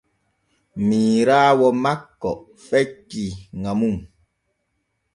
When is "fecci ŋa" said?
2.65-3.71